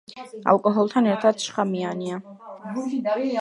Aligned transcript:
ალკოჰოლთან 0.53 1.09
ერთად 1.11 1.43
შხამიანია. 1.45 2.19